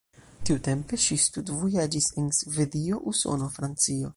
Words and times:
Tiutempe 0.49 0.97
ŝi 1.03 1.17
studvojaĝis 1.25 2.09
en 2.23 2.33
Svedio, 2.41 3.01
Usono, 3.13 3.55
Francio. 3.59 4.09